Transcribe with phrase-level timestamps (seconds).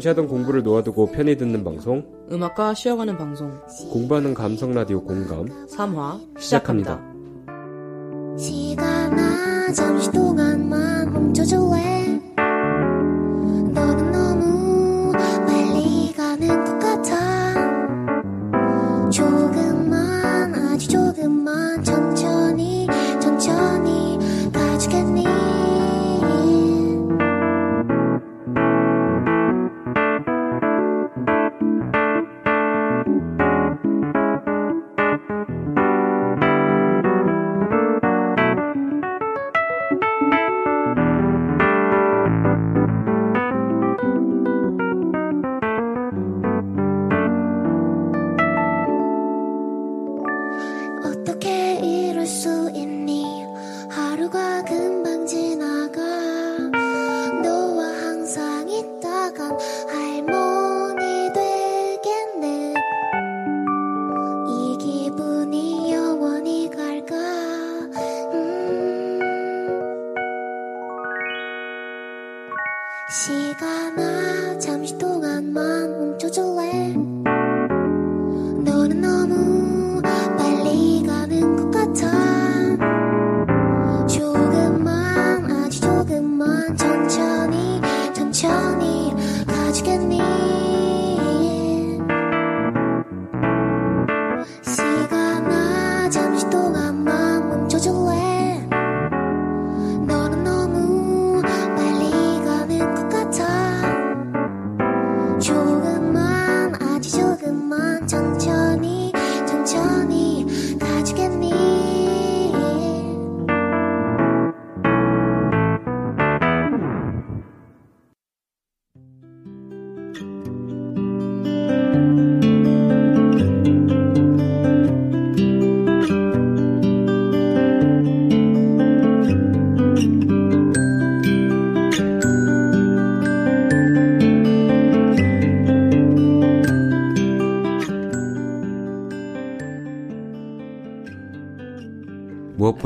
[0.00, 2.02] 잠시 하던 공부를 놓아두고 편히 듣는 방송
[2.32, 3.52] 음악과 쉬어가는 방송
[3.90, 7.02] 공부하는 감성 라디오 공감 3화 시작합니다.
[8.38, 8.38] 시작합니다.
[8.38, 9.72] 시간아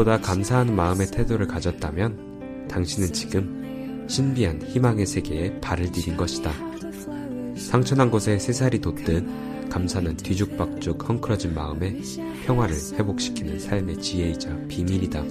[0.04, 6.53] 무엇보다 감사하는 마음의 태도를 가졌다면 당신은 지금 신비한 희망의 세계에 발을 디딘 것이다.
[7.56, 9.25] 상처난 곳에 새살이 돋듯
[9.70, 11.97] 감사는 뒤죽박죽 헝클어진 마음에
[12.47, 15.25] 평화를 회복시키는 삶의 지혜이자 비밀이다.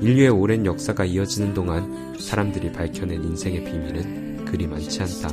[0.00, 5.28] 인류의 오랜 역사가 이어지는 동안 사람들이 밝혀낸 인생의 비밀은 그리 많지 않다.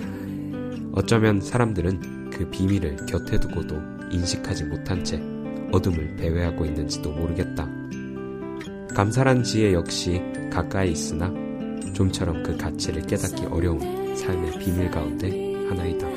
[0.93, 3.75] 어쩌면 사람들은 그 비밀을 곁에 두고도
[4.11, 5.21] 인식하지 못한 채
[5.71, 7.69] 어둠을 배회하고 있는지도 모르겠다.
[8.95, 11.29] 감사란 지혜 역시 가까이 있으나
[11.91, 15.29] 좀처럼 그 가치를 깨닫기 어려운 삶의 비밀 가운데
[15.67, 16.07] 하나이다.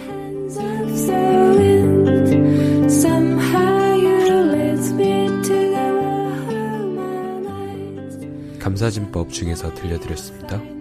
[8.61, 10.78] 감사진법 중에서 들려드렸습니다.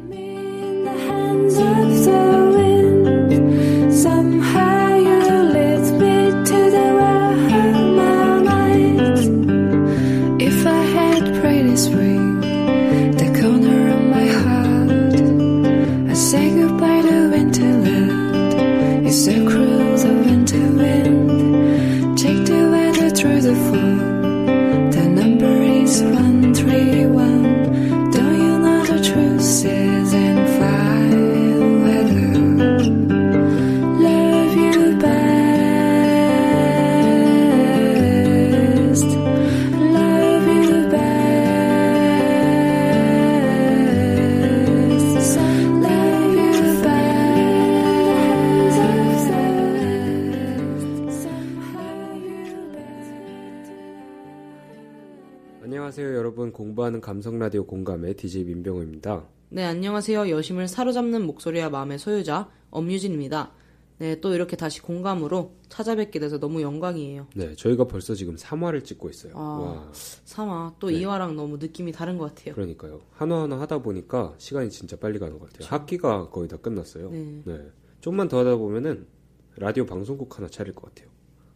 [55.87, 56.51] 안녕하세요, 여러분.
[56.51, 59.25] 공부하는 감성 라디오 공감의 DJ 민병호입니다.
[59.47, 60.29] 네, 안녕하세요.
[60.29, 63.53] 여심을 사로잡는 목소리와 마음의 소유자 엄유진입니다.
[63.99, 67.27] 네, 또 이렇게 다시 공감으로 찾아뵙게 돼서 너무 영광이에요.
[67.35, 69.31] 네, 저희가 벌써 지금 3화를 찍고 있어요.
[69.37, 69.39] 아.
[69.39, 70.99] 와, 3화 또 네.
[70.99, 72.53] 2화랑 너무 느낌이 다른 것 같아요.
[72.53, 72.99] 그러니까요.
[73.11, 75.69] 하나하나 하다 보니까 시간이 진짜 빨리 가는 것 같아요.
[75.69, 77.11] 학기가 거의 다 끝났어요.
[77.11, 77.41] 네.
[77.45, 77.61] 네.
[78.01, 79.07] 좀만 더 하다 보면은
[79.55, 81.09] 라디오 방송국 하나 차릴 것 같아요.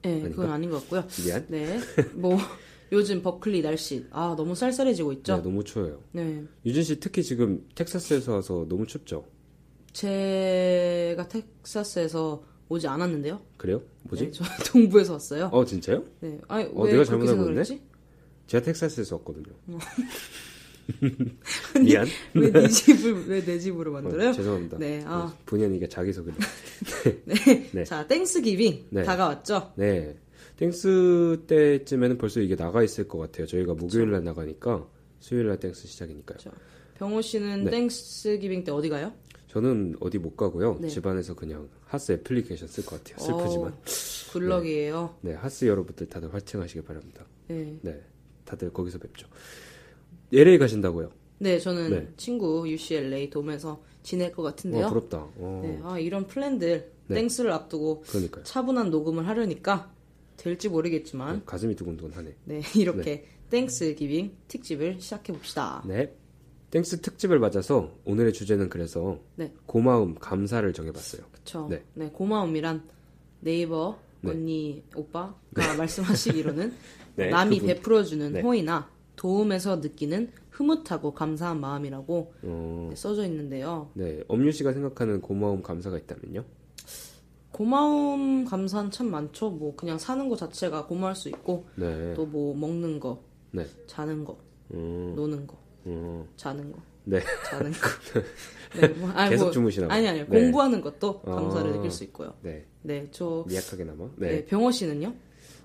[0.03, 0.53] 네, 그건 아닌가?
[0.53, 1.03] 아닌 것 같고요.
[1.25, 1.45] 미안.
[1.49, 1.79] 네,
[2.13, 2.37] 뭐
[2.91, 5.41] 요즘 버클리 날씨 아 너무 쌀쌀해지고 네, 있죠.
[5.41, 5.99] 너무 추워요.
[6.11, 9.25] 네, 유진 씨 특히 지금 텍사스에서 와서 너무 춥죠?
[9.93, 13.39] 제가 텍사스에서 오지 않았는데요.
[13.57, 13.81] 그래요?
[14.03, 14.25] 뭐지?
[14.25, 15.49] 네, 저 동부에서 왔어요.
[15.51, 16.03] 어, 진짜요?
[16.21, 17.27] 네, 아니 어, 왜 내가 잘못?
[17.57, 17.81] 했지?
[18.47, 19.53] 제가 텍사스에서 왔거든요.
[21.83, 22.05] 미안.
[22.35, 24.29] 왜 네 집을 왜 내 집으로 만들어요?
[24.29, 24.77] 어, 죄송합니다.
[24.79, 25.33] 네, 아.
[25.45, 26.31] 본의 아니게 자기 소개.
[27.71, 27.83] 네.
[27.85, 29.03] 자, Thanksgiving 네.
[29.03, 29.71] 다가왔죠.
[29.75, 30.17] 네.
[30.61, 33.47] Thanks 때쯤에는 벌써 이게 나가 있을 것 같아요.
[33.47, 34.87] 저희가 목요일 날 나가니까
[35.19, 36.37] 수요일 날 Thanks 시작이니까요.
[36.37, 36.51] 그렇죠.
[36.99, 37.71] 병호 씨는 네.
[37.71, 39.11] Thanksgiving 때 어디 가요?
[39.47, 40.77] 저는 어디 못 가고요.
[40.79, 40.87] 네.
[40.87, 43.25] 집안에서 그냥 Haas application 쓸 것 같아요.
[43.25, 43.71] 슬프지만.
[43.71, 43.81] 어,
[44.33, 45.15] good luck이에요.
[45.21, 47.25] 네, Haas 여러분들 다들 화이팅 하시길 바랍니다.
[47.47, 47.79] 네.
[47.81, 47.99] 네.
[48.45, 49.27] 다들 거기서 뵙죠.
[50.31, 51.11] LA 가신다고요?
[51.39, 52.07] 네, 저는 네.
[52.17, 54.83] 친구 UCLA dorm에서 지낼 것 같은데요.
[54.83, 55.27] 와, 부럽다.
[55.37, 57.15] 어, 네, 아, 이런 플랜들 네.
[57.15, 58.43] Thanks를 앞두고 그러니까요.
[58.43, 59.91] 차분한 녹음을 하려니까
[60.41, 62.35] 될지 모르겠지만 네, 가슴이 두근두근하네.
[62.45, 65.83] 네, 이렇게 Thanksgiving 특집을 시작해 봅시다.
[65.85, 66.13] 네.
[66.71, 69.53] Thanks 특집을 맞아서 오늘의 주제는 그래서 네.
[69.65, 71.23] 고마움, 감사를 정해봤어요.
[71.31, 71.67] 그쵸.
[71.69, 71.83] 네.
[71.93, 72.09] 네.
[72.09, 72.81] 고마움이란
[73.41, 74.31] 네이버 네.
[74.31, 75.35] 언니 오빠가
[75.77, 76.73] 말씀하시기로는
[77.17, 77.75] 네, 남이 그분.
[77.75, 78.41] 베풀어주는 네.
[78.41, 83.91] 호의나 도움에서 느끼는 흐뭇하고 감사한 마음이라고 어, 네, 써져 있는데요.
[83.93, 84.23] 네.
[84.27, 86.43] 엄유 씨가 생각하는 고마움, 감사가 있다면요?
[87.51, 89.49] 고마움 감사는 참 많죠.
[89.49, 92.13] 뭐 그냥 사는 거 자체가 고마울 수 있고 네.
[92.13, 93.21] 또 뭐 먹는 거,
[93.51, 93.65] 네.
[93.87, 94.37] 자는 거,
[94.73, 97.19] 음, 노는 거, 음, 자는 거, 네.
[97.49, 97.77] 자는 거.
[98.79, 99.97] 네, 뭐, 아니, 계속 뭐, 주무시나 봐요.
[99.97, 100.25] 아니 아니요.
[100.29, 100.39] 네.
[100.41, 101.73] 공부하는 것도 감사를 아.
[101.75, 102.33] 느낄 수 있고요.
[102.41, 102.65] 네.
[102.83, 104.09] 네, 저 미약하게나마.
[104.15, 104.27] 네.
[104.29, 104.45] 네.
[104.45, 105.13] 병호 씨는요?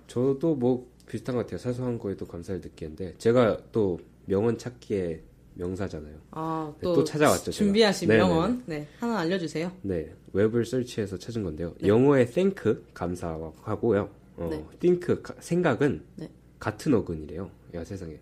[0.09, 1.59] 저도 뭐 비슷한 것 같아요.
[1.59, 5.23] 사소한 거에도 감사를 느끼는데 제가 또 명언 찾기의
[5.57, 6.15] 명사잖아요.
[6.33, 7.57] 아, 네, 또, 또 찾아왔죠, 제가.
[7.57, 8.29] 준비하신 네네네.
[8.29, 8.63] 명언.
[8.67, 9.73] 네, 하나 알려주세요.
[9.83, 11.75] 네, 웹을 설치해서 찾은 건데요.
[11.85, 14.09] 영어의 think 감사하고요.
[14.37, 14.65] 어, 네.
[14.81, 16.31] think 가- 생각은 네.
[16.59, 17.51] 같은 어근이래요.
[17.75, 18.19] 야 세상에.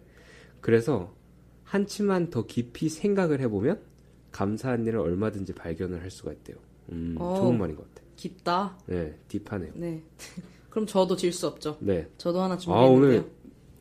[0.61, 1.13] 그래서
[1.65, 3.81] 한치만 더 깊이 생각을 해보면
[4.31, 6.57] 감사한 일을 얼마든지 발견을 할 수가 있대요.
[6.93, 7.37] 음, 어.
[7.37, 8.09] 좋은 말인 것 같아요.
[8.17, 8.79] 깊다.
[8.87, 9.73] 네, 딥하네요.
[9.75, 10.03] 네.
[10.71, 11.77] 그럼 저도 질 수 없죠.
[11.81, 12.09] 네.
[12.17, 12.97] 저도 하나 아 준비했는데요.
[13.21, 13.31] 오늘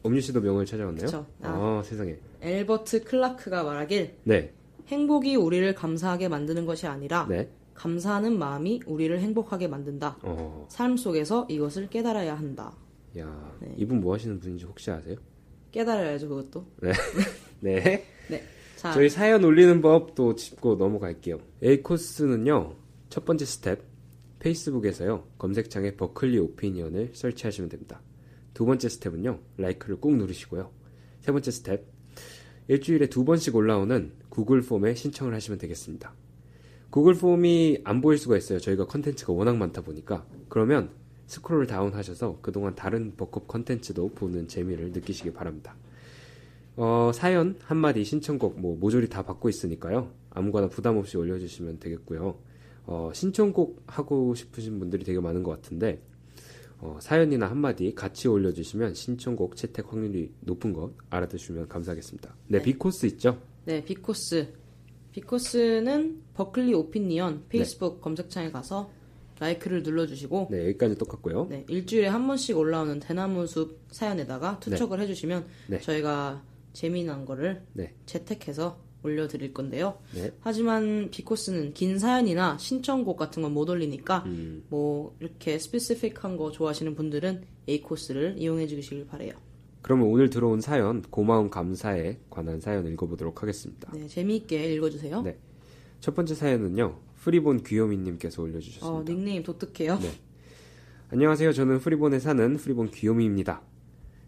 [0.04, 1.06] 엄유 씨도 명언을 찾아왔나요?
[1.06, 1.26] 그쵸.
[1.42, 2.18] 아, 세상에.
[2.44, 4.54] 엘버트 클라크가 말하길 네,
[4.88, 7.50] 행복이 우리를 감사하게 만드는 것이 아니라 네.
[7.74, 10.18] 감사하는 마음이 우리를 행복하게 만든다.
[10.22, 12.76] 어, 삶 속에서 이것을 깨달아야 한다.
[13.18, 13.74] 야, 네.
[13.78, 15.16] 이분 뭐 하시는 분인지 혹시 아세요?
[15.72, 16.66] 깨달아야죠, 그것도.
[16.82, 16.92] 네.
[17.62, 18.06] 네.
[18.84, 21.40] 자, 저희 사연 올리는 법도 짚고 넘어갈게요.
[21.64, 22.76] A 코스는요,
[23.10, 23.82] 첫 번째 스텝,
[24.40, 28.02] 페이스북에서요, 검색창에 Berkeley Opinion을 search하시면 됩니다.
[28.54, 30.70] 두 번째 step은요, like를 꾹 누르시고요.
[31.22, 31.86] 세 번째 스텝,
[32.68, 36.14] 일주일에 두 번씩 올라오는 Google Form에 신청을 하시면 되겠습니다.
[36.90, 38.60] Google Form이 안 보일 수가 있어요.
[38.60, 40.26] 저희가 컨텐츠가 워낙 많다 보니까.
[40.48, 40.92] 그러면
[41.26, 45.76] scroll down 하셔서 그동안 다른 BerkOp 컨텐츠도 보는 재미를 느끼시기 바랍니다.
[46.76, 50.12] 어, 사연 한마디 신청곡 뭐 모조리 다 받고 있으니까요.
[50.30, 52.38] 아무거나 부담 없이 올려주시면 되겠고요.
[52.86, 56.02] 어, 신청곡 하고 싶으신 분들이 되게 많은 것 같은데
[56.84, 62.36] 어, 사연이나 한마디 같이 올려주시면 신청곡 채택 확률이 높은 것 알아두시면 감사하겠습니다.
[62.50, 63.40] 네, B 코스 있죠?
[63.64, 64.54] 네, B 코스.
[65.14, 68.92] B 코스는 Berkeley Opinion 페이스북 검색창에 가서
[69.40, 71.48] like를 눌러주시고 네, 여기까지 똑같고요.
[71.50, 75.80] 네, 일주일에 한 번씩 올라오는 대나무 숲 사연에다가 투척을 해주시면 네.
[75.80, 79.98] 저희가 재미난 거를 네, 채택해서 올려드릴 건데요.
[80.16, 80.32] 네.
[80.42, 84.64] 하지만 B 코스는 긴 사연이나 신청곡 같은 건 못 올리니까 음.
[84.70, 89.34] 뭐 이렇게 specific한 거 좋아하시는 분들은 A 코스를 이용해 주시길 바래요.
[89.82, 93.92] 그러면 오늘 들어온 사연 고마움 감사에 관한 사연 읽어보도록 하겠습니다.
[93.94, 95.22] 네, 재미있게 읽어주세요.
[95.22, 95.38] 네.
[96.00, 96.98] 첫 번째 사연은요.
[97.20, 98.88] Freeborn 귀요미님께서 올려주셨습니다.
[98.90, 100.00] 어, 닉네임 독특해요.
[100.00, 100.12] 네.
[101.12, 101.54] 안녕하세요.
[101.54, 103.62] 저는 Freeborn에 사는 Freeborn 귀요미입니다.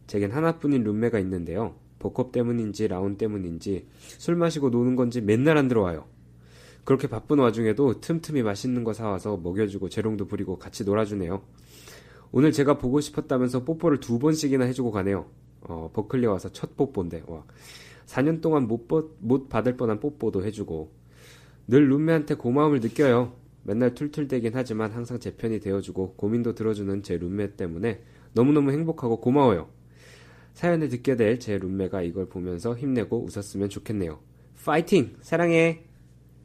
[0.08, 1.76] 제겐 하나뿐인 룸메가 있는데요.
[2.06, 3.88] BerkOp 때문인지 라운 때문인지
[4.20, 6.06] 술 마시고 노는 건지 맨날 안 들어와요.
[6.84, 11.42] 그렇게 바쁜 와중에도 틈틈이 맛있는 거 사와서 먹여주고 재롱도 부리고 같이 놀아주네요.
[12.32, 15.26] 오늘 제가 보고 싶었다면서 뽀뽀를 두 번씩이나 해주고 가네요.
[15.62, 17.44] 어, 버클리 와서 첫 뽀뽀인데, 와.
[18.06, 20.92] 4년 동안 못, 버- 못 받을 뻔한 뽀뽀도 해주고,
[21.68, 23.34] 늘 룸메한테 고마움을 느껴요.
[23.64, 29.70] 맨날 툴툴대긴 하지만 항상 제 편이 되어주고 고민도 들어주는 제 룸메 때문에 너무너무 행복하고 고마워요.
[30.56, 34.20] 사연을 듣게 될 제 룸메가 이걸 보면서 힘내고 웃었으면 좋겠네요.
[34.64, 35.16] 파이팅!
[35.22, 35.82] 사랑해!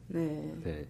[0.07, 0.53] 네.
[0.63, 0.85] 네.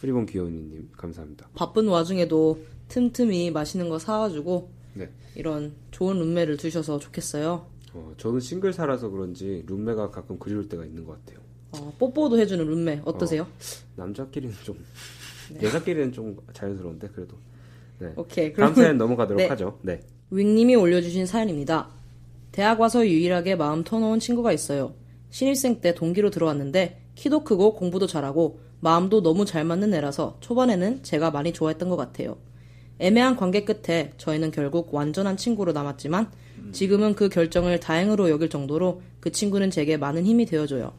[0.00, 1.48] 프리본 귀여운이님, 감사합니다.
[1.54, 2.58] 바쁜 와중에도
[2.88, 5.10] 틈틈이 맛있는 거 사와주고 네.
[5.34, 7.66] 이런 좋은 룸메를 두셔서 좋겠어요.
[7.92, 11.40] 어, 저는 싱글 살아서 그런지 룸메가 가끔 그리울 때가 있는 것 같아요.
[11.72, 13.46] 어, 뽀뽀도 해주는 룸메 어떠세요?
[13.96, 14.78] 남자끼리는 좀,
[15.52, 15.66] 네.
[15.66, 17.36] 여자끼리는 좀 자연스러운데, 그래도.
[17.98, 18.12] 네.
[18.16, 18.46] 오케이.
[18.52, 19.48] 다음 그럼 사연 넘어가도록 네.
[19.48, 19.78] 하죠.
[19.82, 20.00] 네.
[20.30, 21.90] 윙님이 올려주신 사연입니다.
[22.60, 24.92] 대학 와서 유일하게 마음 터놓은 친구가 있어요.
[25.30, 31.30] 신입생 때 동기로 들어왔는데 키도 크고 공부도 잘하고 마음도 너무 잘 맞는 애라서 초반에는 제가
[31.30, 32.36] 많이 좋아했던 것 같아요.
[32.98, 36.30] 애매한 관계 끝에 저희는 결국 완전한 친구로 남았지만
[36.72, 40.92] 지금은 그 결정을 다행으로 여길 정도로 그 친구는 제게 많은 힘이 되어줘요.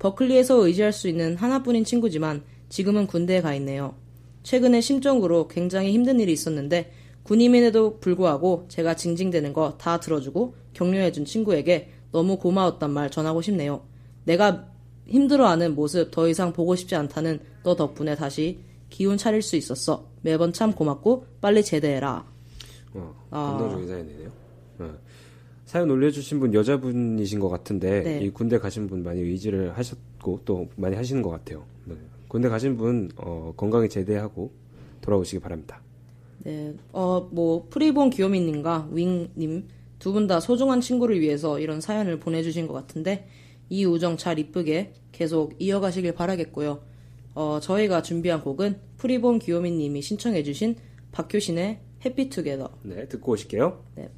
[0.00, 3.94] 버클리에서 의지할 수 있는 하나뿐인 친구지만 지금은 군대에 가 있네요.
[4.42, 6.90] 최근에 심적으로 굉장히 힘든 일이 있었는데
[7.26, 13.82] 군임에도 불구하고 제가 징징대는 거 다 들어주고 격려해준 친구에게 너무 고마웠단 말 전하고 싶네요.
[14.24, 14.68] 내가
[15.06, 18.58] 힘들어하는 모습 더 이상 보고 싶지 않다는 너 덕분에 다시
[18.90, 20.08] 기운 차릴 수 있었어.
[20.22, 22.24] 매번 참 고맙고 빨리 제대해라.
[22.94, 23.56] 어, 아.
[23.58, 24.30] 감동적인 사연이네요.
[24.78, 24.94] 어.
[25.64, 28.20] 사연 올려주신 분 여자분이신 것 같은데 네.
[28.24, 31.64] 이 군대 가신 분 많이 의지를 하셨고 또 많이 하시는 것 같아요.
[31.84, 31.96] 네.
[32.28, 34.52] 군대 가신 분 어, 건강히 제대하고
[35.00, 35.80] 돌아오시기 바랍니다.
[36.44, 42.66] 네, 어, 뭐, 프리본 귀요미님과 윙님 두 분 다 소중한 친구를 위해서 이런 사연을 보내주신
[42.66, 43.26] 것 같은데
[43.70, 46.82] 이 우정 잘 이쁘게 계속 이어가시길 바라겠고요.
[47.34, 50.76] 어, 저희가 준비한 곡은 프리본 귀요미님이 신청해주신
[51.12, 52.70] 박효신의 해피투게더.
[52.82, 53.82] 네, 듣고 오실게요.
[53.96, 54.10] 네.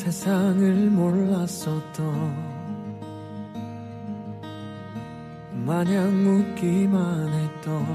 [0.00, 2.34] 세상을 몰랐었던
[5.52, 7.86] 마냥 웃기만 했던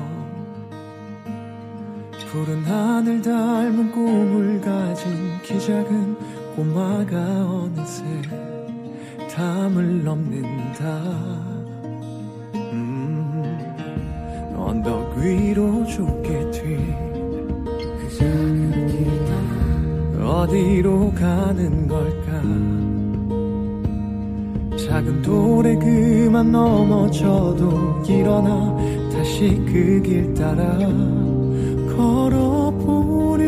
[2.30, 6.16] 푸른 하늘 닮은 꿈을 가진 키 작은
[6.56, 8.04] 꼬마가 어느새
[9.36, 10.86] 담을 넘는다.
[12.54, 13.42] 음,
[14.56, 19.15] 언덕 위로 좁게 튄그 작은 길
[20.26, 22.42] 어디로 가는 걸까?
[24.88, 28.76] 작은 돌에 그만 넘어져도 일어나
[29.14, 30.78] 다시 그 길 따라
[31.96, 33.44] 걸어보렴.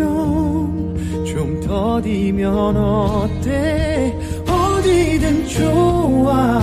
[1.26, 4.16] 좀 더디면 어때?
[4.48, 6.60] 어디든 좋아.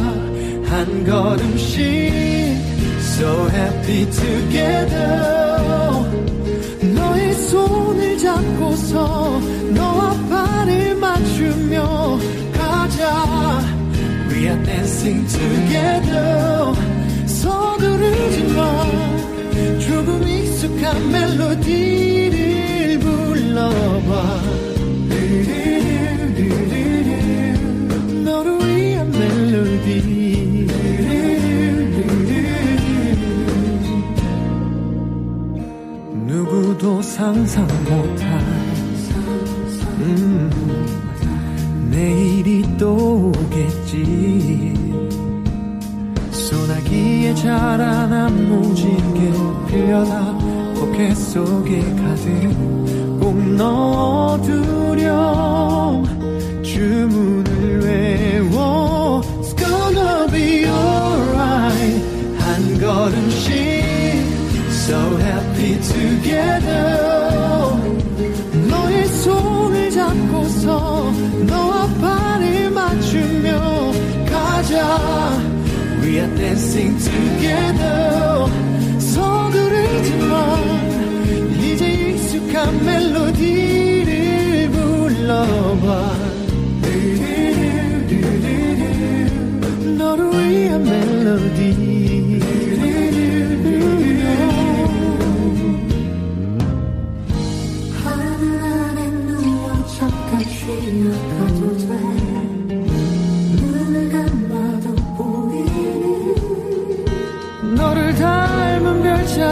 [0.64, 1.82] 한 걸음씩
[3.16, 5.34] So happy together.
[6.94, 9.40] 너의 손을 잡고서
[11.44, 12.18] 맞추며
[12.52, 13.60] 가자.
[14.30, 16.72] We are dancing together.
[17.26, 18.86] 서두르지 마.
[19.78, 24.40] 조금 익숙한 멜로디를 불러봐.
[28.24, 30.24] 너를 위한 멜로디.
[36.26, 38.53] 누구도 상상 못한
[42.78, 44.74] 또 오겠지.
[46.30, 49.32] 소나기에 자라난 무지개
[49.68, 50.36] 빌려다
[50.74, 52.50] 포켓 속에 가득
[53.20, 55.04] 꼭 넣어두렴
[56.62, 59.22] 주문을 외워.
[59.40, 62.04] It's gonna be alright.
[62.38, 63.54] 한 걸음씩
[64.70, 67.14] So happy together.
[68.68, 71.12] 너의 손을 잡고서
[76.14, 78.46] We are dancing together.
[79.00, 80.56] 서두르지 마
[81.60, 86.14] 이제 익숙한 멜로디를 불러봐.
[89.98, 91.93] 너를 위한 멜로디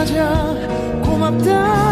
[0.05, 0.53] 찾아.
[1.01, 1.82] 고맙다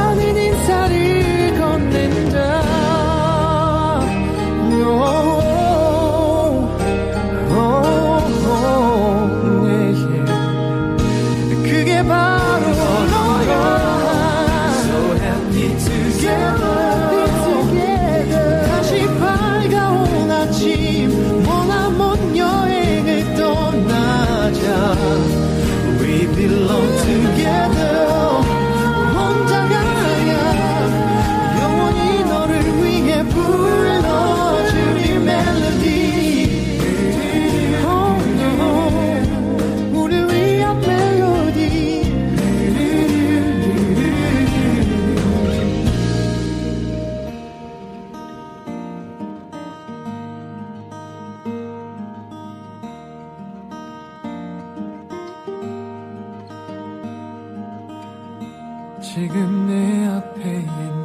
[59.13, 61.01] 지금 내 앞에 있는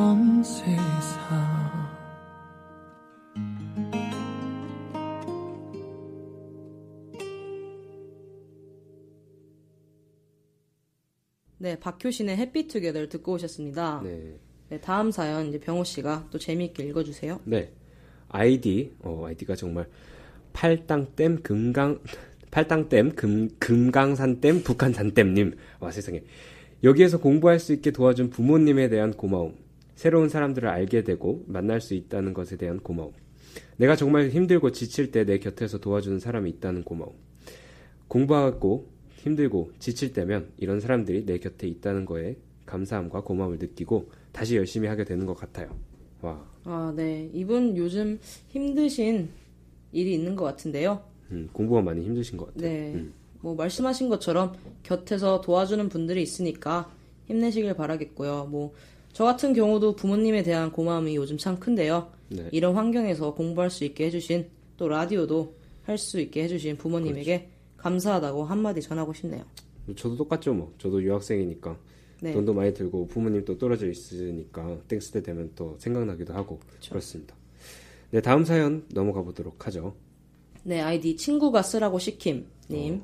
[0.00, 0.70] 온 세상
[11.58, 14.00] 네, 박효신의 햇빛 투게더를 듣고 오셨습니다.
[14.02, 14.38] 네.
[14.70, 17.40] 네, 다음 사연 이제 병호 씨가 또 재미있게 읽어주세요.
[17.44, 17.70] 네.
[18.30, 19.86] 아이디, 어, 아이디가 정말
[20.54, 22.00] 팔당댐 금강,
[22.50, 25.54] 팔당댐 금, 금강산댐 북한산댐님.
[25.80, 26.22] 와, 세상에.
[26.82, 29.54] 여기에서 공부할 수 있게 도와준 부모님에 대한 고마움.
[29.94, 33.12] 새로운 사람들을 알게 되고 만날 수 있다는 것에 대한 고마움.
[33.76, 37.12] 내가 정말 힘들고 지칠 때 내 곁에서 도와주는 사람이 있다는 고마움.
[38.08, 44.88] 공부하고 힘들고 지칠 때면 이런 사람들이 내 곁에 있다는 거에 감사함과 고마움을 느끼고 다시 열심히
[44.88, 45.76] 하게 되는 것 같아요.
[46.22, 47.28] 와, 아, 네.
[47.32, 49.28] 이분 요즘 힘드신
[49.92, 51.02] 일이 있는 것 같은데요.
[51.32, 52.62] 음, 공부가 많이 힘드신 것 같아요.
[52.70, 52.92] 네.
[52.94, 53.12] 음.
[53.40, 56.90] 뭐 말씀하신 것처럼 곁에서 도와주는 분들이 있으니까
[57.26, 58.46] 힘내시길 바라겠고요.
[58.50, 58.72] 뭐
[59.12, 62.10] 저 같은 경우도 부모님에 대한 고마움이 요즘 참 큰데요.
[62.28, 62.48] 네.
[62.52, 64.46] 이런 환경에서 공부할 수 있게 해주신
[64.76, 67.54] 또 라디오도 할 수 있게 해주신 부모님에게 그렇죠.
[67.78, 69.42] 감사하다고 한마디 전하고 싶네요.
[69.96, 70.72] 저도 똑같죠, 뭐.
[70.78, 71.76] 저도 유학생이니까
[72.22, 72.32] 네.
[72.32, 77.34] 돈도 많이 들고 부모님 또 떨어져 있으니까 Thanks 때 되면 또 생각나기도 하고 그렇습니다
[78.10, 79.94] 네, 다음 사연 넘어가 보도록 하죠.
[80.62, 83.02] 네, 아이디 친구가 쓰라고 시킴님.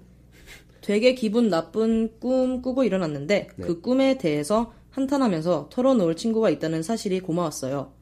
[0.82, 7.92] 되게 기분 나쁜 꿈 꾸고 일어났는데 그 꿈에 대해서 한탄하면서 털어놓을 친구가 있다는 사실이 고마웠어요.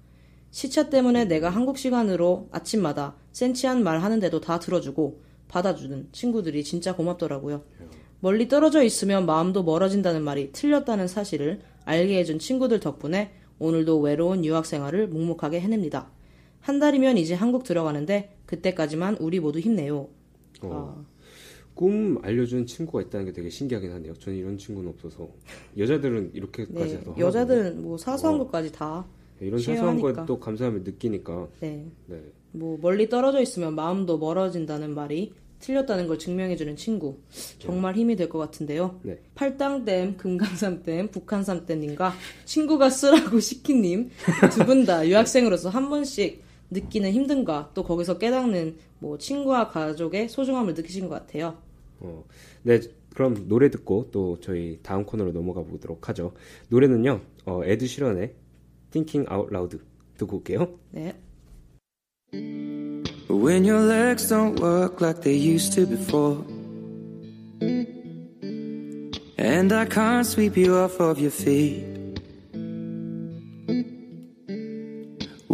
[0.50, 7.64] 시차 때문에 내가 한국 시간으로 아침마다 센치한 말 하는데도 다 들어주고 받아주는 친구들이 진짜 고맙더라고요.
[8.20, 14.66] 멀리 떨어져 있으면 마음도 멀어진다는 말이 틀렸다는 사실을 알게 해준 친구들 덕분에 오늘도 외로운 유학
[14.66, 16.10] 생활을 묵묵하게 해냅니다.
[16.60, 20.08] 한 달이면 이제 한국 들어가는데 그때까지만 우리 모두 힘내요.
[20.62, 21.04] 어,
[21.74, 24.14] 꿈 알려주는 친구가 있다는 게 되게 신기하긴 하네요.
[24.14, 25.28] 저는 이런 친구는 없어서
[25.76, 28.44] 여자들은 이렇게까지 네, 도 여자들은 뭐 사소한 어.
[28.44, 29.04] 것까지 다
[29.40, 29.98] 이런 사소한.
[30.00, 31.84] 거에 또 감사함을 느끼니까 네.
[32.06, 32.20] 네.
[32.52, 37.16] 뭐 멀리 떨어져 있으면 마음도 멀어진다는 말이 틀렸다는 걸 증명해주는 친구
[37.58, 39.00] 정말 힘이 될 것 같은데요.
[39.02, 39.18] 네.
[39.34, 42.12] 팔당댐, 금강산댐, 북한산댐님과
[42.44, 44.10] 친구가 쓰라고 시킨님
[44.52, 46.43] 두 분 다 유학생으로서 한 번씩
[46.74, 51.56] 느끼는 힘듦과 또 거기서 깨닫는 뭐 친구와 가족의 소중함을 느끼신 것 같아요.
[52.00, 52.24] 어,
[52.62, 52.80] 네,
[53.14, 56.32] 그럼 노래 듣고 또 저희 다음 코너로 넘어가 보도록 하죠.
[56.68, 58.34] 노래는요, 어, 에드 시런의
[58.90, 59.78] Thinking Out Loud
[60.18, 60.78] 듣고 올게요.
[60.90, 61.14] 네.
[63.30, 66.44] When your legs don't work like they used to before.
[69.36, 71.93] And I can't sweep you off of your feet.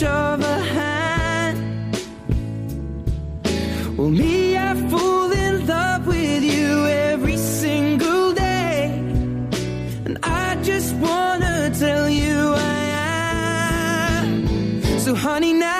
[0.00, 1.96] touch of a hand.
[3.96, 8.84] Well, me, I fall in love with you every single day.
[10.04, 12.82] And I just wanna tell you I
[14.22, 14.98] am.
[15.00, 15.79] So, honey, now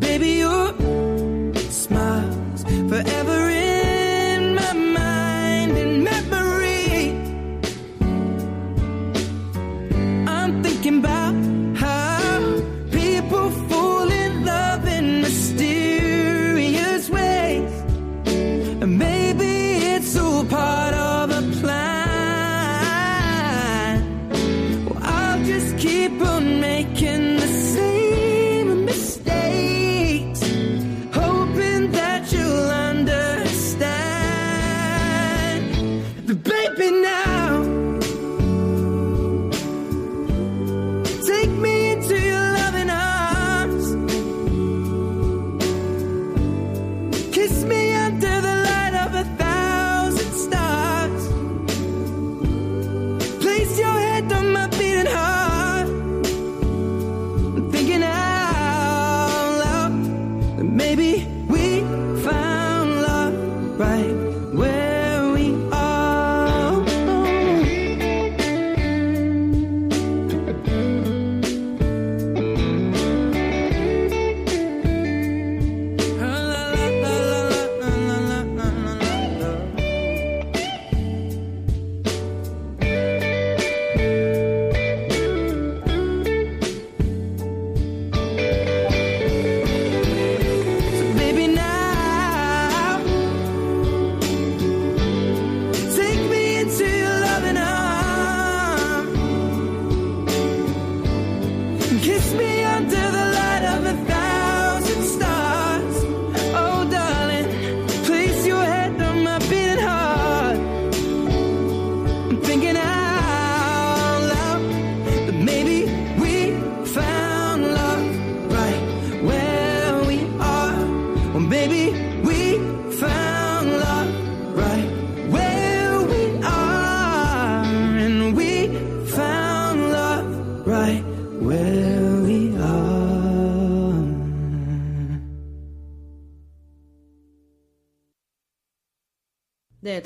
[0.00, 0.39] Baby,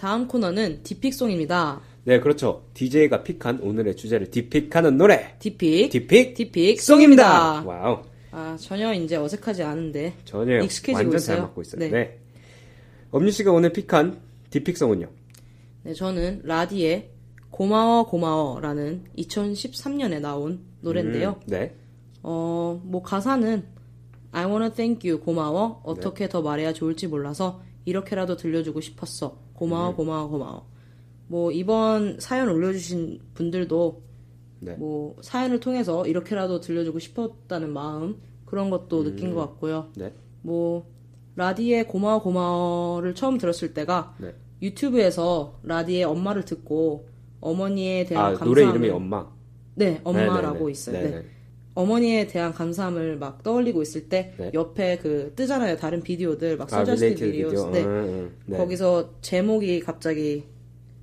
[0.05, 1.81] 다음 코너는 D-Pick song입니다.
[2.05, 2.67] 네, 그렇죠.
[2.75, 5.35] DJ가 pick한 오늘의 주제를 depict하는 노래.
[5.39, 5.89] D-Pick.
[5.89, 7.65] D-Pick D-Pick song입니다.
[7.65, 8.03] Wow.
[8.31, 10.13] 아, 전혀 이제 어색하지 않은데.
[10.27, 11.37] 전혀 익숙해지고 완전 있어요.
[11.37, 11.81] 잘 맞고 있어요.
[11.81, 11.89] 네.
[11.89, 12.19] 네.
[13.13, 15.09] 엄유 씨가 오늘 픽한 D-Pick song은요.
[15.85, 17.09] 네, 저는 라디의
[17.49, 21.41] 고마워 고마워라는 2013년에 나온 노래인데요.
[21.41, 21.75] 음, 네.
[22.23, 23.65] 어, 뭐 가사는
[24.33, 29.97] I wanna thank you 고마워 어떻게 더 말해야 좋을지 몰라서 이렇게라도 들려주고 싶었어 고마워 음.
[29.97, 30.67] 고마워 고마워
[31.29, 34.03] 뭐 이번 사연 올려주신 분들도
[34.61, 34.75] 네.
[34.75, 40.13] 뭐 사연을 통해서 이렇게라도 들려주고 싶었다는 마음 그런 것도 느낀 것 같고요 네.
[40.43, 40.87] 뭐
[41.37, 44.35] 라디의 고마워 고마워를 처음 들었을 때가 네.
[44.63, 47.09] 유튜브에서 라디의 엄마를 듣고
[47.41, 49.27] 어머니에 대한 아, 감사함을 노래 이름이 엄마.
[49.75, 50.71] 네 엄마라고 네네네.
[50.71, 51.11] 있어요 네네.
[51.11, 51.34] 네.
[51.75, 54.51] 어머니에 대한 감사함을 막 떠올리고 있을 때 네.
[54.55, 57.71] 옆에 그 뜨잖아요 다른 비디오들 막 아, suggested related video 비디오.
[57.71, 57.83] 네.
[57.85, 58.57] 음, 음, 네.
[58.57, 60.45] 거기서 제목이 갑자기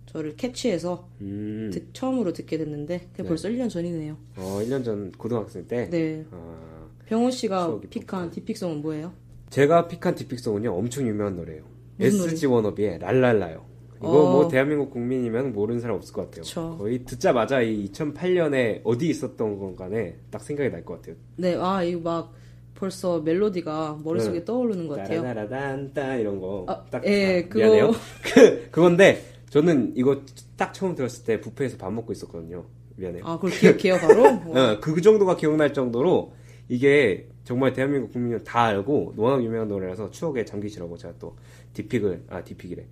[0.05, 1.69] 저를 캐치해서 음.
[1.73, 4.17] 듣- 처음으로 듣게 됐는데 그게 벌써 1년 전이네요.
[4.37, 5.89] 어, 1년 전 고등학생 때.
[5.89, 6.25] 네.
[6.31, 9.13] 아, 병호 씨가 픽한 디픽송은 뭐예요?
[9.49, 10.73] 제가 픽한 디픽송은요.
[10.73, 11.63] 엄청 유명한 노래예요.
[11.99, 13.65] SG 워너비의 랄랄라요.
[14.01, 14.31] 이거 어.
[14.31, 16.41] 뭐 대한민국 국민이면 모르는 사람 없을 것 같아요.
[16.43, 16.75] 그쵸.
[16.79, 21.15] 거의 듣자마자 이 2008년에 어디 있었던 건 간에 딱 생각이 날 것 같아요.
[21.37, 22.33] 네, 아 이거 막
[22.75, 24.45] 벌써 멜로디가 머릿속에 네.
[24.45, 25.21] 떠오르는 것 같아요.
[25.21, 26.65] 따라라란따 이런 거.
[26.67, 27.91] 아, 딱 예, 아, 그거- 미안해요.
[28.33, 30.21] 그 그건데 저는 이거
[30.57, 32.65] 딱 처음 들었을 때 부페에서 밥 먹고 있었거든요.
[32.95, 33.23] 미안해요.
[33.25, 34.23] 아 그걸 기억해요 바로?
[34.49, 34.59] 어.
[34.59, 36.33] 어, 그 정도가 기억날 정도로
[36.69, 41.35] 이게 정말 대한민국 국민은 다 알고 워낙 유명한 노래라서 추억에 잠기시라고 제가 또
[41.73, 42.85] 디픽을 아 디픽이래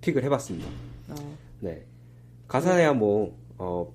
[0.00, 0.68] 픽을 해봤습니다.
[1.10, 1.14] 아,
[1.60, 1.84] 네
[2.48, 3.92] 가사야 뭐 어,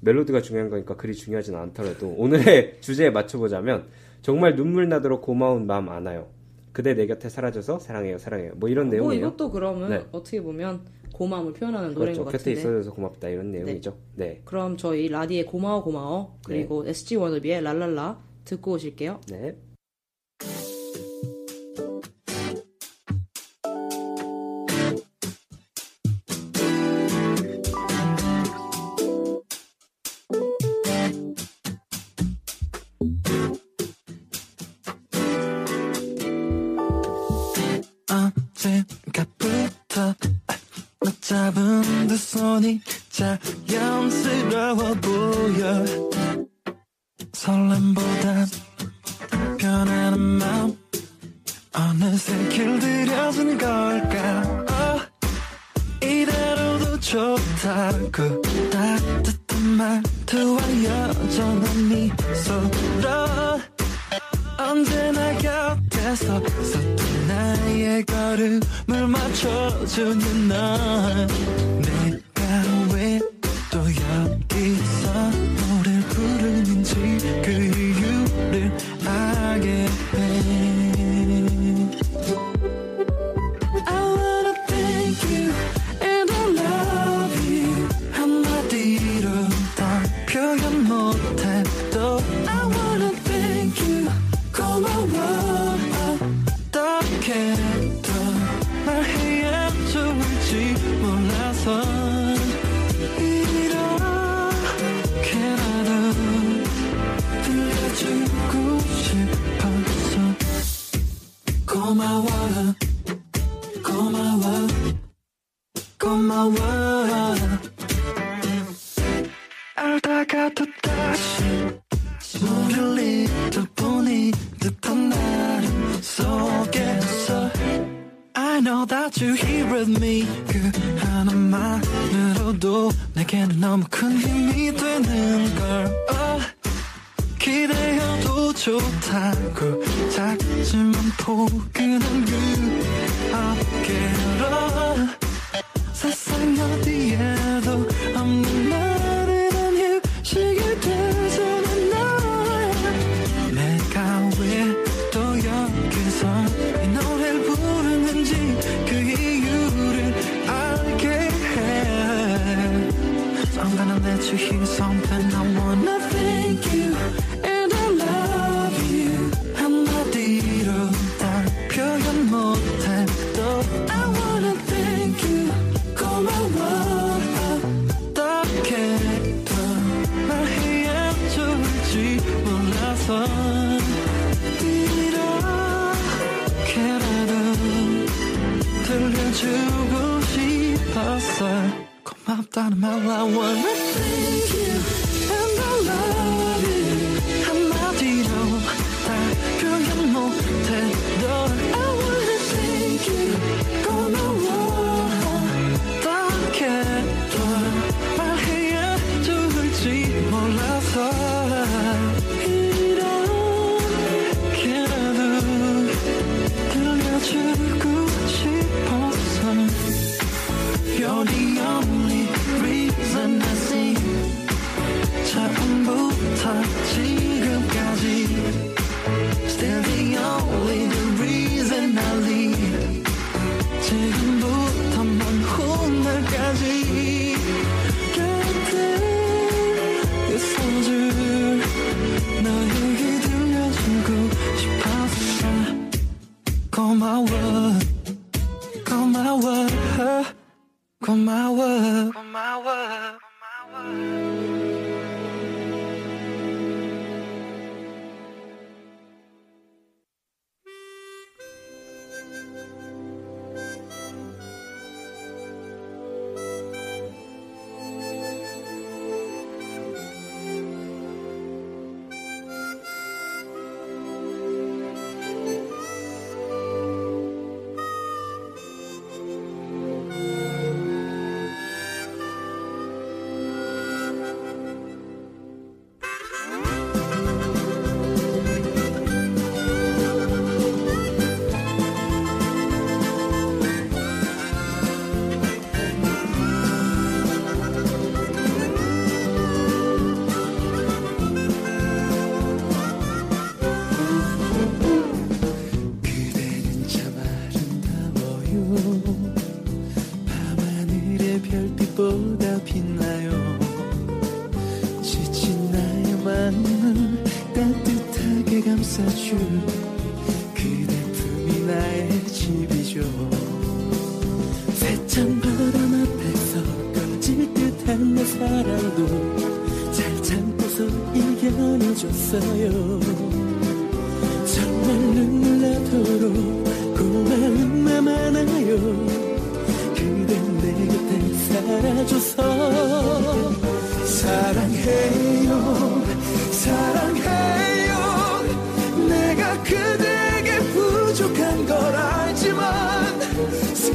[0.00, 3.86] 멜로디가 중요한 거니까 그리 중요하진 않더라도 오늘의 주제에 맞춰보자면
[4.22, 6.26] 정말 눈물 나도록 고마운 마음 안아요.
[6.72, 9.26] 그대 내 곁에 사라져서 사랑해요 사랑해요 뭐 이런 뭐 내용이에요.
[9.28, 10.04] 이것도 그러면 네.
[10.10, 10.80] 어떻게 보면
[11.12, 12.24] 고마움을 표현하는 노래인 그렇죠.
[12.24, 12.60] 것 곁에 같은데.
[12.60, 13.96] 있어줘서 고맙다 이런 내용이죠.
[14.16, 14.40] 네.
[14.44, 19.20] 그럼 저희 라디의 고마워 고마워 그리고 SG 워너비의 랄랄라 듣고 오실게요.
[19.30, 19.56] 네.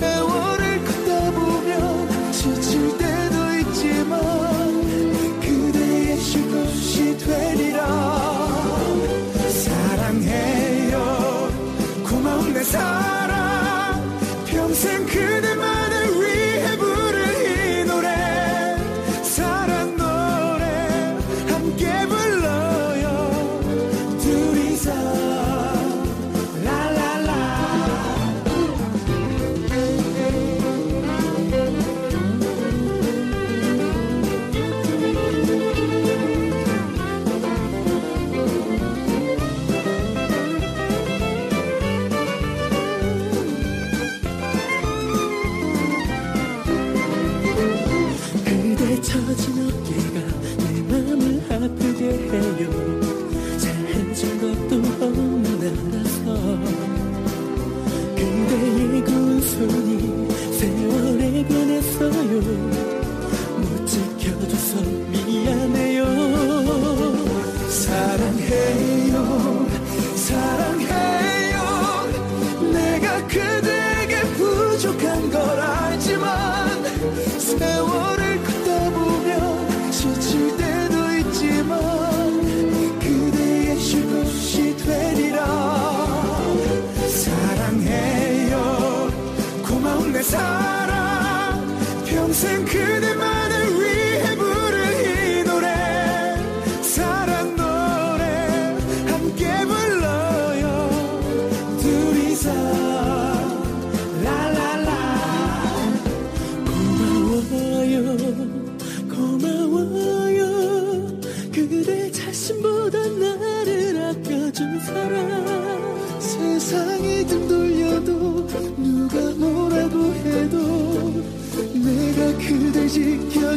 [0.10, 4.20] 세월을 걷다 보면 지칠 때도 있지만
[5.40, 7.99] 그대의 쉴 곳이 되리라.
[92.40, 93.09] 평생 그대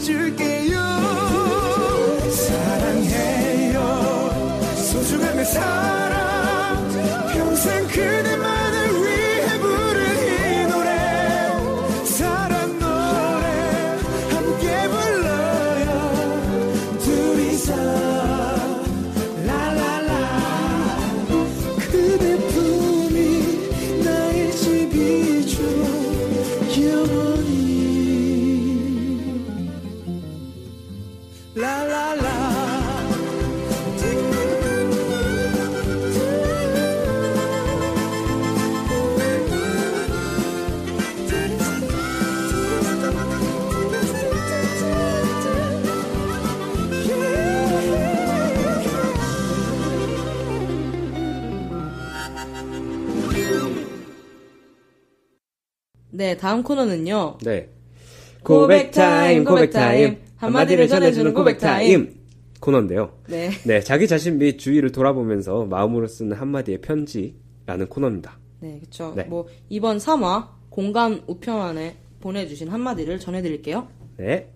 [0.02, 0.51] 지켜
[56.32, 57.38] 네, 다음 코너는요.
[57.44, 57.68] 네.
[58.42, 60.16] 고백 타임, 고백 타임.
[60.36, 62.14] 한마디를 전해주는 고백 타임.
[62.58, 63.12] 코너인데요.
[63.28, 63.50] 네.
[63.66, 68.38] 네, 자기 자신 및 주위를 돌아보면서 마음으로 쓰는 한마디의 편지라는 코너입니다.
[68.60, 69.12] 네, 그쵸.
[69.14, 69.24] 네.
[69.24, 73.88] 뭐, 이번 3화 공감 우편함에 보내주신 한마디를 전해드릴게요.
[74.16, 74.48] 네.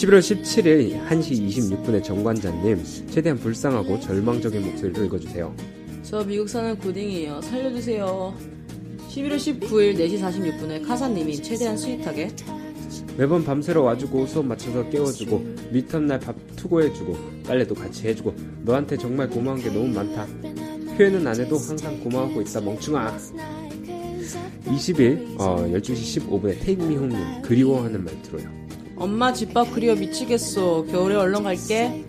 [0.00, 5.54] 11월 17일 1시 26분에 정관자님 최대한 불쌍하고 절망적인 목소리로 읽어주세요.
[6.02, 7.42] 저 미국 사는 구딩이에요.
[7.42, 8.34] 살려주세요.
[9.10, 12.30] 11월 19일 4시 46분에 카사님이 최대한 스윗하게
[13.18, 19.60] 매번 밤새러 와주고 수업 맞춰서 깨워주고 미터날 밥 투고해주고 빨래도 같이 해주고 너한테 정말 고마운
[19.60, 20.26] 게 너무 많다.
[20.96, 23.18] 표현은 안 해도 항상 고마워하고 있다 멍충아.
[24.64, 28.59] 20일 어, 12시 15분에 Take Me Home님 그리워하는 말투로요.
[29.00, 30.84] 엄마 집밥 그리워 미치겠어.
[30.84, 32.04] 겨울에 얼른 갈게.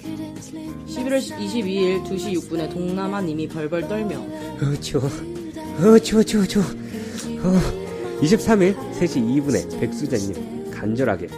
[0.89, 4.17] 11월 22일 2시 6분에 동남아님이 벌벌 떨며.
[4.19, 5.05] 어 추워.
[5.05, 6.65] 어 추워 추워 추워.
[6.65, 11.29] 어 23일 3시 2분에 백수자님 간절하게.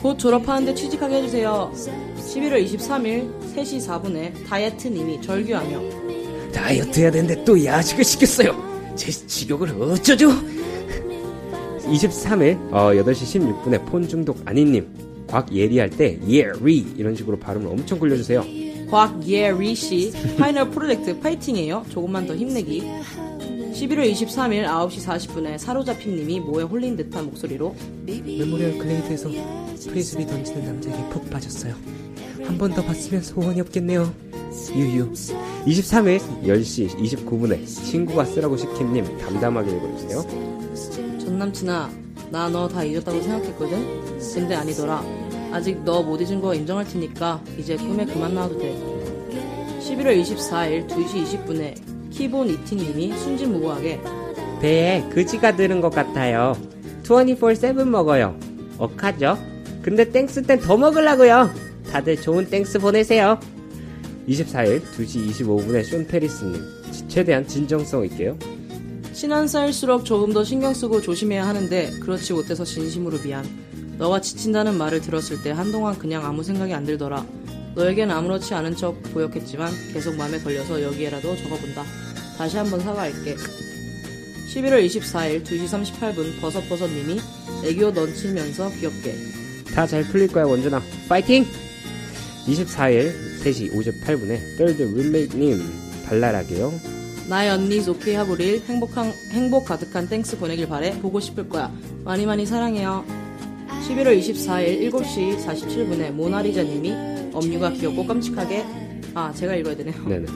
[0.00, 1.70] 곧 졸업하는데 취직하게 해주세요.
[1.74, 6.52] 11월 23일 3시 4분에 다이어트님이 절규하며.
[6.54, 8.94] 다이어트 해야 되는데 또 야식을 시켰어요.
[8.96, 10.30] 제 식욕을 어쩌죠
[11.88, 14.86] 23일 어, 8시 16분에 폰 중독 아니님
[15.26, 18.44] 곽 예리 할 때 예리 이런 식으로 발음을 엄청 굴려주세요
[18.90, 21.84] 곽예리 씨 final 프로젝트 파이팅이에요.
[21.90, 22.84] 조금만 더 힘내기.
[23.74, 27.74] 11월 23일 9시 40분에 사로잡힘님이 뭐에 홀린 듯한 목소리로
[28.06, 29.28] Memorial Glade에서
[29.90, 31.74] frisbee 던지는 남자에게 푹 빠졌어요.
[32.44, 34.14] 한 번 더 봤으면 소원이 없겠네요.
[34.76, 35.10] 유유.
[35.66, 40.55] 23일 10시 29분에 친구가 쓰라고 시킨님 담담하게 읽어주세요.
[41.26, 41.90] 전 남친아
[42.30, 44.18] 나 너 다 잊었다고 생각했거든?
[44.34, 45.02] 근데 아니더라.
[45.52, 48.74] 아직 너 못 잊은 거 인정할 테니까 이제 꿈에 그만 나와도 돼.
[49.80, 51.74] 11월 24일 2시 20분에
[52.10, 54.00] keep on eating님이 순진무구하게
[54.60, 56.56] 배에 그지가 들은 것 같아요.
[57.02, 58.38] 24-7 먹어요.
[58.78, 59.36] 어떡하죠?
[59.82, 61.50] 근데 Thanks 땐 더 먹으려고요.
[61.90, 63.38] 다들 좋은 Thanks 보내세요.
[64.28, 66.54] 24일 2시 25분에 쇼 페리스님
[67.08, 68.36] 최대한 진정성 있게요.
[69.16, 73.44] 친한 사이일수록 조금 더 신경 쓰고 조심해야 하는데 그렇지 못해서 진심으로 미안.
[73.96, 77.24] 너가 지친다는 말을 들었을 때 한동안 그냥 아무 생각이 안 들더라.
[77.74, 81.82] 너에겐 아무렇지 않은 척 보였겠지만 계속 마음에 걸려서 여기에라도 적어본다.
[82.36, 83.36] 다시 한번 사과할게.
[84.54, 87.18] 11월 24일 2시 38분 버섯버섯님이
[87.64, 89.14] 애교 넘치면서 귀엽게
[89.74, 91.44] 다 잘 풀릴 거야 원준아 파이팅!
[92.46, 93.12] 24일
[93.42, 95.60] 3시 58분에 third roommate님
[96.06, 96.95] 발랄하게요
[97.28, 100.92] 나의 언니 소피 하브릴 행복한 행복 가득한 Thanks 보내길 바래.
[101.00, 101.72] 보고 싶을 거야.
[102.04, 103.04] 많이 많이 사랑해요.
[103.88, 106.92] 11월 24일 7시 47분에 모나리자님이
[107.32, 108.64] 엄유가 귀엽고 깜찍하게
[109.14, 109.94] 아 제가 읽어야 되네요.
[110.08, 110.26] 네네.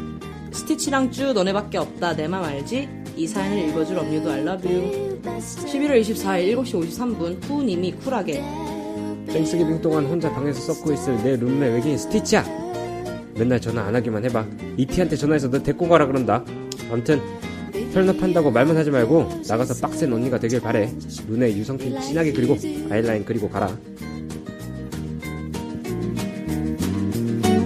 [0.52, 2.16] 스티치랑 쭈 너네밖에 없다.
[2.16, 2.88] 내 맘 알지?
[3.16, 5.20] 이 사연을 읽어줄 love you.
[5.22, 8.42] 11월 24일 7시 53분 후님이 쿨하게.
[9.28, 12.44] Thanksgiving 동안 혼자 방에서 썩고 있을 내 룸메 외계인 스티치야.
[13.36, 14.44] 맨날 전화 안 하기만 해봐.
[14.76, 16.44] 이티한테 전화해서 너 데리고 가라 그런다
[16.90, 17.20] 아무튼
[17.92, 20.90] 혈납한다고 말만 하지 말고 나가서 빡센 언니가 되길 바래
[21.26, 22.56] 눈에 유성핀 진하게 그리고
[22.90, 23.76] 아이라인 그리고 가라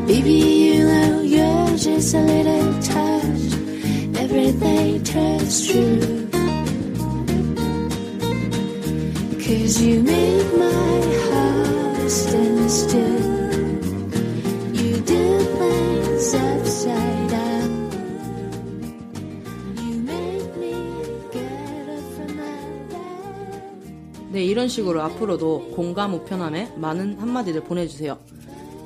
[0.07, 3.55] Baby, you know you're just a little touch.
[4.21, 6.01] Everything turns true.
[9.41, 13.23] Cause you make my heart stand still.
[14.75, 16.64] You do things upside
[24.55, 28.21] 이런 식으로 앞으로도 공감 우편함에 많은 한마디들 보내주세요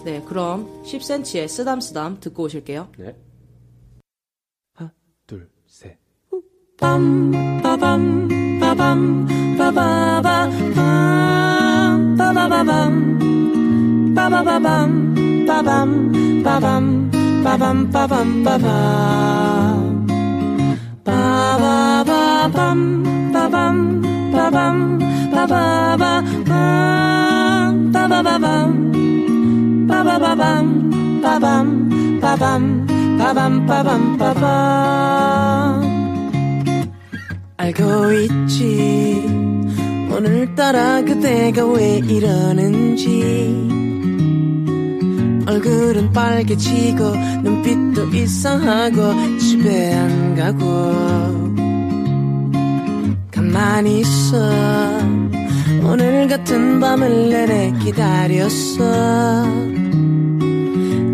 [0.03, 3.15] 네 그럼 10cm의 쓰담쓰담 듣고 오실게요 네
[4.73, 4.91] 하나
[5.27, 5.99] 둘셋
[6.81, 6.97] ba
[7.77, 8.09] bum
[8.59, 9.11] ba bum
[9.59, 9.99] ba bum
[16.47, 16.61] ba
[17.61, 18.57] bum ba bum ba
[21.05, 21.21] ba
[22.09, 22.81] ba bum
[23.33, 24.99] ba bum bum
[25.33, 25.83] ba bum
[32.21, 32.87] ba bum
[33.19, 34.59] ba bum ba bum
[37.59, 39.25] 알고 있지
[40.11, 43.23] 오늘따라 그대가 왜 이러는지
[45.47, 51.58] 얼굴은 빨개지고 눈빛도 이상하고 집에 안 가고
[53.59, 54.39] 가만히 있어.
[55.83, 59.45] 오늘 같은 밤을 내내 기다렸어.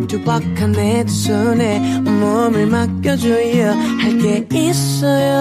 [0.07, 5.33] 두박한 내두 손에 온몸을 맡겨줘야 할게 있어요.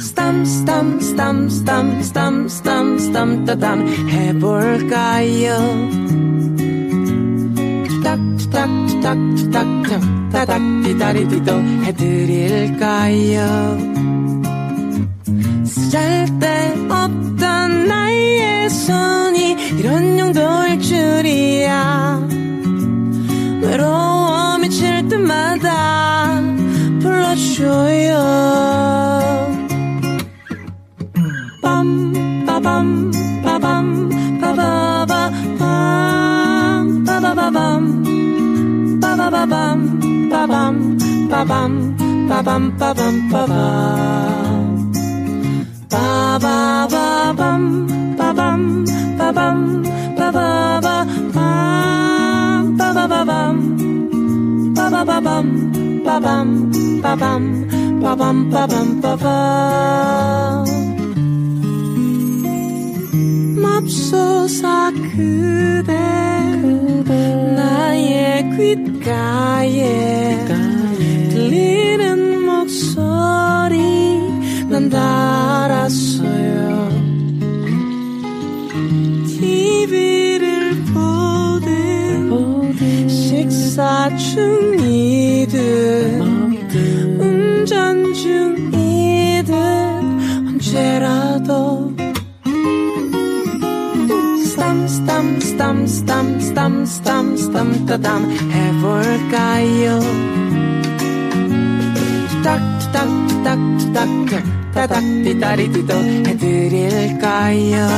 [0.00, 5.58] 스탐 스탐 스탐 스탐 스탐 스탐 스탐 따담 해볼까요?
[7.86, 11.52] 투닥 투닥 투닥 투닥 투닥 따닥 디다리디도
[11.84, 13.78] 해드릴까요?
[15.64, 17.38] 쓸데없던
[17.86, 22.28] 나의 손이 이런 용도일 줄이야.
[23.62, 26.40] 외로워 미칠 때마다
[27.00, 28.16] 불러줘요.
[31.62, 33.10] 빰 빠밤
[33.42, 34.08] 빠밤
[34.40, 40.09] 빠바바 빰 빠바바밤 빠바바밤
[40.40, 40.96] 빠밤
[41.28, 44.90] 빠밤 빠밤 빠밤 빠밤
[45.90, 47.36] 빠바바밤
[48.16, 48.84] 빠밤
[49.18, 49.84] 빠밤
[50.16, 60.64] 빠바바 빰 빠바바밤 빠바바밤 빠밤 빠밤 빠밤 빠밤 빠밤
[63.60, 65.92] 맙소사 그대
[67.54, 70.44] 나의 귓 가에
[71.30, 74.18] 들리는 목소리
[74.68, 76.90] 난 달았어요.
[79.26, 82.68] TV를 보든
[83.08, 85.60] 식사 중이든
[87.18, 89.54] 운전 중이든
[90.48, 91.29] 언제라
[95.90, 99.98] 스탐 스탐 스탐 스탐 따담 해볼까요
[102.30, 102.78] 투닥
[103.26, 103.58] 투닥
[104.72, 105.92] 따닥 디다리디도
[106.28, 107.88] 해드릴까요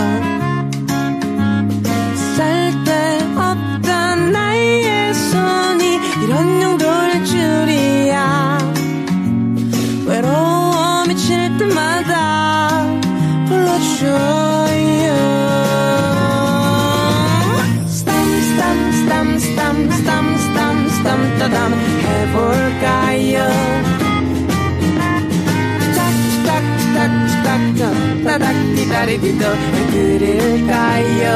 [2.35, 8.59] 쓸데없던 나의 손이 이런 용도일 줄이야
[10.07, 12.87] 외로워 미칠 때마다
[13.49, 14.42] 불러줘
[21.43, 23.35] 스탐 따담 해볼까요?
[26.95, 31.33] 딱딱딱딱딱 따닥 기다리기도 해드릴까요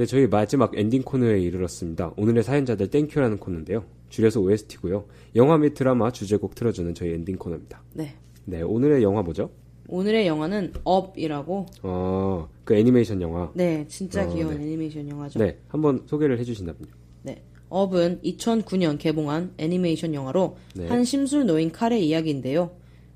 [0.00, 2.14] 네, 저희 마지막 엔딩 코너에 이르렀습니다.
[2.16, 3.84] 오늘의 사연자들 Thank you라는 코너인데요.
[4.08, 5.04] 줄여서 OST고요.
[5.36, 7.82] 영화 및 드라마 주제곡 틀어주는 저희 엔딩 코너입니다.
[7.92, 8.14] 네.
[8.46, 9.50] 네, 오늘의 영화 뭐죠?
[9.88, 13.50] 오늘의 영화는 Up이라고 어, 그 애니메이션 영화.
[13.52, 14.64] 네, 진짜 어, 귀여운 네.
[14.64, 15.38] 애니메이션 영화죠.
[15.38, 16.86] 네, 한번 소개를 해주신다면요.
[17.24, 17.42] 네.
[17.68, 20.86] Up은 2009년 개봉한 애니메이션 영화로 네.
[20.86, 22.70] 한 심술 노인 칼의 이야기인데요.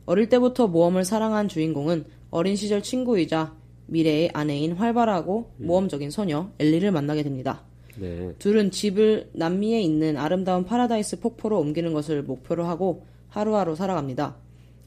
[0.04, 3.54] 어릴 때부터 모험을 사랑한 주인공은 어린 시절 친구이자
[3.86, 5.66] 미래의 아내인 활발하고 음.
[5.66, 7.62] 모험적인 소녀 엘리를 만나게 됩니다.
[7.96, 14.36] 네, 둘은 집을 남미에 있는 아름다운 파라다이스 폭포로 옮기는 것을 목표로 하고 하루하루 살아갑니다.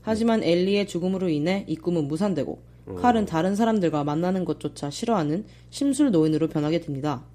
[0.01, 2.59] 하지만 엘리의 죽음으로 인해 이 꿈은 무산되고
[2.95, 7.25] 칼은 다른 사람들과 만나는 것조차 싫어하는 심술 노인으로 변하게 됩니다.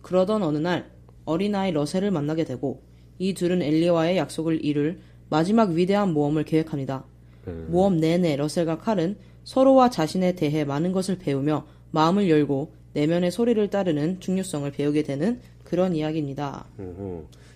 [0.00, 0.90] 그러던 어느 날
[1.26, 2.82] 어린아이 러셀을 만나게 되고
[3.18, 7.04] 이 둘은 엘리와의 약속을 이룰 마지막 위대한 모험을 계획합니다.
[7.68, 9.16] 모험 내내 러셀과 칼은
[9.46, 15.94] 서로와 자신에 대해 많은 것을 배우며 마음을 열고 내면의 소리를 따르는 중요성을 배우게 되는 그런
[15.94, 16.66] 이야기입니다.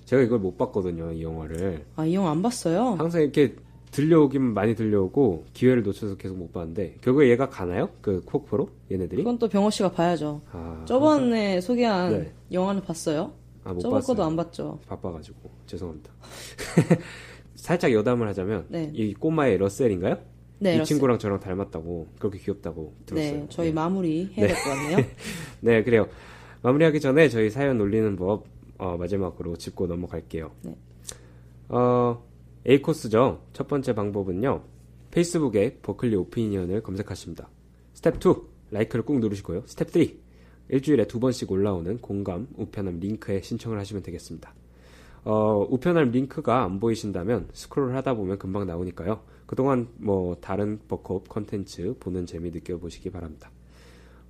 [0.04, 1.84] 제가 이걸 못 봤거든요, 이 영화를.
[1.96, 2.94] 아, 이 영화 안 봤어요?
[2.98, 3.56] 항상 이렇게
[3.90, 7.88] 들려오긴 많이 들려오고 기회를 놓쳐서 계속 못 봤는데 결국에 얘가 가나요?
[8.00, 9.22] 그 폭포로 얘네들이?
[9.22, 10.40] 그건 또 병호 씨가 봐야죠.
[10.52, 12.32] 아, 저번에 소개한 네.
[12.52, 13.32] 영화는 봤어요?
[13.64, 14.14] 아, 못 저번 봤어요.
[14.14, 14.78] 거도 안 봤죠.
[14.86, 16.12] 바빠가지고 죄송합니다.
[17.56, 18.90] 살짝 여담을 하자면 네.
[18.94, 20.18] 이 꼬마의 러셀인가요?
[20.60, 20.84] 네, 이.
[20.84, 23.32] 친구랑 저랑 닮았다고 그렇게 귀엽다고 들었어요.
[23.40, 24.96] 네, 저희 마무리 해야 될 것 같네요.
[25.60, 26.06] 네, 그래요.
[26.62, 28.44] 마무리하기 전에 저희 사연 올리는 법
[28.78, 30.50] 어, 마지막으로 짚고 넘어갈게요.
[30.62, 30.76] 네.
[31.68, 32.22] 어,
[32.68, 33.42] A코스죠.
[33.52, 34.62] 첫 번째 방법은요.
[35.10, 37.48] 페이스북에 Berkeley Opinion을 검색하십니다.
[37.94, 38.34] 스텝 2,
[38.70, 39.62] Like를 꾹 누르시고요.
[39.66, 40.04] 스텝 3,
[40.68, 44.54] 일주일에 두 번씩 올라오는 공감 우편함 링크에 신청을 하시면 되겠습니다.
[45.24, 49.20] 어, 우편함 링크가 안 보이신다면 스크롤 하다 보면 금방 나오니까요.
[49.50, 53.50] 그동안 뭐 다른 BERKOP 컨텐츠 보는 재미 느껴보시기 바랍니다.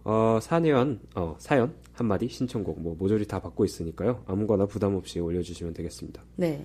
[0.02, 4.24] 어, 사연, 어, 사연, 한마디, 신청곡, 뭐, 모조리 다 받고 있으니까요.
[4.26, 6.22] 아무거나 부담 없이 올려주시면 되겠습니다.
[6.36, 6.64] 네.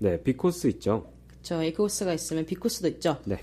[0.00, 1.10] 네, B코스 있죠?
[1.40, 3.22] 저 A코스가 있으면 B코스도 있죠.
[3.24, 3.40] 네.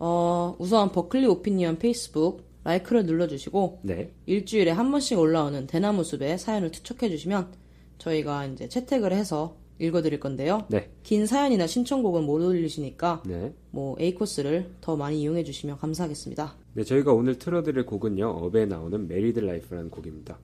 [0.00, 4.10] 어, 우선 Berkeley Opinion Facebook like를 눌러주시고 네.
[4.26, 7.52] 일주일에 한 번씩 올라오는 대나무 숲에 사연을 투척해주시면
[7.98, 10.64] 저희가 이제 채택을 해서 읽어드릴 건데요.
[10.68, 10.90] 네.
[11.02, 13.52] 긴 사연이나 신청곡은 못 올리시니까 네.
[13.70, 16.54] 뭐 에이코스를 더 많이 이용해 주시면 감사하겠습니다.
[16.74, 20.38] 네, 저희가 오늘 틀어드릴 곡은요, Up에 나오는 Married Life라는 곡입니다.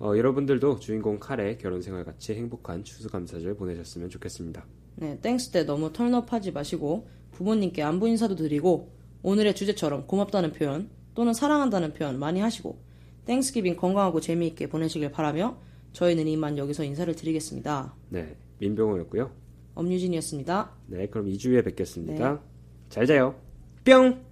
[0.00, 4.64] 어, 여러분들도 주인공 칼의 결혼 생활 같이 행복한 추수감사절 보내셨으면 좋겠습니다.
[4.96, 8.90] 네, Thanks 때 너무 turn up하지 마시고 부모님께 안부 인사도 드리고
[9.22, 12.78] 오늘의 주제처럼 고맙다는 표현 또는 사랑한다는 표현 많이 하시고
[13.26, 15.58] Thanksgiving 건강하고 재미있게 보내시길 바라며
[15.92, 17.94] 저희는 이만 여기서 인사를 드리겠습니다.
[18.08, 19.30] 네, 민병호였고요.
[19.74, 20.70] 엄유진이었습니다.
[20.86, 22.32] 네, 그럼 2주에 뵙겠습니다.
[22.32, 22.38] 네.
[22.88, 23.34] 잘 자요.
[23.84, 24.27] 뿅!